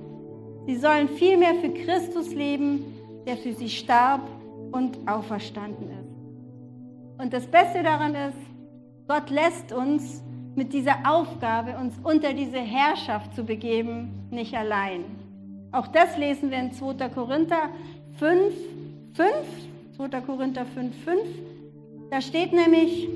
Sie 0.66 0.76
sollen 0.76 1.08
vielmehr 1.08 1.54
für 1.56 1.70
Christus 1.70 2.32
leben, 2.32 2.84
der 3.26 3.36
für 3.36 3.52
sie 3.52 3.68
starb 3.68 4.22
und 4.72 4.98
auferstanden 5.06 5.90
ist. 5.90 7.22
Und 7.22 7.32
das 7.32 7.46
Beste 7.46 7.82
daran 7.82 8.14
ist, 8.14 8.38
Gott 9.06 9.30
lässt 9.30 9.72
uns 9.72 10.22
mit 10.56 10.72
dieser 10.72 10.96
Aufgabe, 11.04 11.76
uns 11.78 11.94
unter 12.02 12.32
diese 12.32 12.58
Herrschaft 12.58 13.34
zu 13.34 13.44
begeben, 13.44 14.26
nicht 14.30 14.54
allein. 14.54 15.04
Auch 15.72 15.88
das 15.88 16.16
lesen 16.16 16.50
wir 16.50 16.58
in 16.58 16.72
2. 16.72 17.08
Korinther 17.08 17.68
5, 18.18 18.54
5, 19.14 19.28
2. 19.96 20.20
Korinther 20.20 20.64
5, 20.66 21.04
5. 21.04 21.20
Da 22.10 22.20
steht 22.20 22.52
nämlich, 22.52 23.08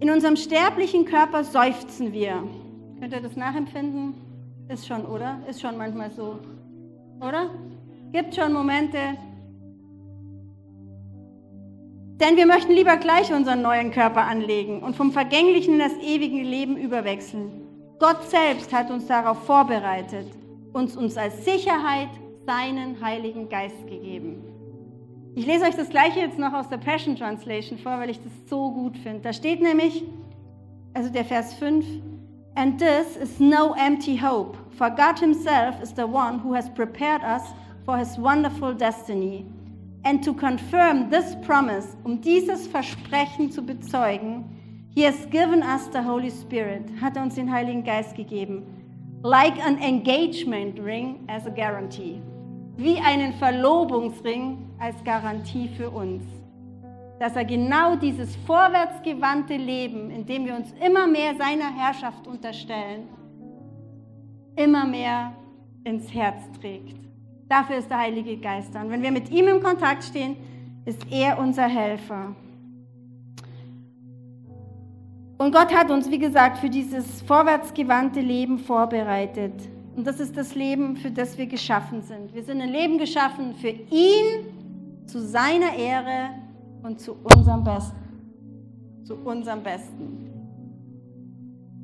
in 0.00 0.10
unserem 0.10 0.36
sterblichen 0.36 1.04
Körper 1.04 1.44
seufzen 1.44 2.12
wir. 2.12 2.42
Könnt 2.98 3.12
ihr 3.12 3.20
das 3.20 3.36
nachempfinden? 3.36 4.14
Ist 4.68 4.86
schon, 4.86 5.04
oder? 5.04 5.38
Ist 5.48 5.60
schon 5.60 5.76
manchmal 5.76 6.10
so. 6.10 6.38
Oder? 7.20 7.50
Gibt 8.12 8.34
schon 8.34 8.52
Momente, 8.52 8.98
denn 12.22 12.36
wir 12.36 12.46
möchten 12.46 12.72
lieber 12.72 12.96
gleich 12.98 13.32
unseren 13.32 13.62
neuen 13.62 13.90
Körper 13.90 14.24
anlegen 14.24 14.80
und 14.80 14.94
vom 14.94 15.10
vergänglichen 15.10 15.74
in 15.74 15.80
das 15.80 15.92
ewige 16.00 16.40
Leben 16.40 16.76
überwechseln. 16.76 17.50
Gott 17.98 18.22
selbst 18.30 18.72
hat 18.72 18.92
uns 18.92 19.08
darauf 19.08 19.44
vorbereitet, 19.44 20.26
uns 20.72 20.96
uns 20.96 21.16
als 21.16 21.44
Sicherheit 21.44 22.10
seinen 22.46 23.04
Heiligen 23.04 23.48
Geist 23.48 23.88
gegeben. 23.88 24.44
Ich 25.34 25.46
lese 25.46 25.64
euch 25.64 25.74
das 25.74 25.88
gleiche 25.88 26.20
jetzt 26.20 26.38
noch 26.38 26.52
aus 26.52 26.68
der 26.68 26.76
Passion 26.76 27.16
Translation 27.16 27.76
vor, 27.76 27.98
weil 27.98 28.10
ich 28.10 28.22
das 28.22 28.32
so 28.48 28.70
gut 28.70 28.96
finde. 28.98 29.20
Da 29.20 29.32
steht 29.32 29.60
nämlich, 29.60 30.04
also 30.94 31.10
der 31.10 31.24
Vers 31.24 31.54
5, 31.54 31.84
And 32.54 32.78
this 32.78 33.16
is 33.16 33.40
no 33.40 33.74
empty 33.74 34.16
hope, 34.16 34.56
for 34.78 34.90
God 34.90 35.18
Himself 35.18 35.74
is 35.82 35.92
the 35.96 36.04
one 36.04 36.38
who 36.44 36.54
has 36.54 36.68
prepared 36.72 37.22
us 37.22 37.42
for 37.84 37.96
His 37.96 38.16
wonderful 38.16 38.74
destiny. 38.74 39.44
And 40.04 40.22
to 40.24 40.34
confirm 40.34 41.10
this 41.10 41.36
promise, 41.46 41.96
um 42.04 42.20
dieses 42.20 42.66
Versprechen 42.66 43.50
zu 43.50 43.62
bezeugen, 43.62 44.44
He 44.94 45.04
has 45.04 45.26
given 45.30 45.62
us 45.62 45.88
the 45.92 46.00
Holy 46.00 46.30
Spirit, 46.30 46.82
hat 47.00 47.16
er 47.16 47.22
uns 47.22 47.36
den 47.36 47.50
Heiligen 47.50 47.82
Geist 47.82 48.14
gegeben, 48.14 48.66
like 49.22 49.58
an 49.64 49.78
engagement 49.78 50.78
ring 50.78 51.20
as 51.28 51.46
a 51.46 51.50
guarantee, 51.50 52.20
wie 52.76 52.98
einen 52.98 53.32
Verlobungsring 53.34 54.58
als 54.78 55.02
Garantie 55.04 55.68
für 55.76 55.88
uns, 55.88 56.24
dass 57.20 57.36
er 57.36 57.44
genau 57.44 57.96
dieses 57.96 58.36
vorwärtsgewandte 58.44 59.56
Leben, 59.56 60.10
in 60.10 60.26
dem 60.26 60.44
wir 60.44 60.56
uns 60.56 60.74
immer 60.84 61.06
mehr 61.06 61.36
seiner 61.36 61.72
Herrschaft 61.74 62.26
unterstellen, 62.26 63.08
immer 64.56 64.84
mehr 64.84 65.32
ins 65.84 66.12
Herz 66.12 66.42
trägt. 66.60 67.11
Dafür 67.52 67.76
ist 67.76 67.90
der 67.90 67.98
Heilige 67.98 68.38
Geist 68.38 68.74
da. 68.74 68.80
Und 68.80 68.90
wenn 68.90 69.02
wir 69.02 69.12
mit 69.12 69.30
ihm 69.30 69.46
im 69.46 69.62
Kontakt 69.62 70.04
stehen, 70.04 70.36
ist 70.86 71.04
er 71.10 71.38
unser 71.38 71.68
Helfer. 71.68 72.34
Und 75.36 75.52
Gott 75.52 75.70
hat 75.74 75.90
uns, 75.90 76.10
wie 76.10 76.18
gesagt, 76.18 76.56
für 76.56 76.70
dieses 76.70 77.20
vorwärtsgewandte 77.20 78.20
Leben 78.20 78.58
vorbereitet. 78.58 79.52
Und 79.94 80.06
das 80.06 80.18
ist 80.18 80.34
das 80.34 80.54
Leben, 80.54 80.96
für 80.96 81.10
das 81.10 81.36
wir 81.36 81.44
geschaffen 81.44 82.00
sind. 82.00 82.32
Wir 82.34 82.42
sind 82.42 82.62
ein 82.62 82.70
Leben 82.70 82.96
geschaffen 82.96 83.54
für 83.56 83.74
ihn, 83.90 85.04
zu 85.04 85.20
seiner 85.20 85.74
Ehre 85.74 86.30
und 86.82 87.00
zu 87.00 87.14
unserem 87.22 87.64
Besten. 87.64 89.04
Zu 89.04 89.16
unserem 89.16 89.62
Besten. 89.62 90.30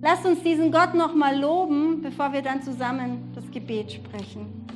Lasst 0.01 0.25
uns 0.25 0.43
diesen 0.43 0.73
Gott 0.73 0.95
nochmal 0.95 1.39
loben, 1.39 2.01
bevor 2.01 2.33
wir 2.33 2.41
dann 2.41 2.63
zusammen 2.63 3.33
das 3.35 3.51
Gebet 3.51 3.93
sprechen. 3.93 4.68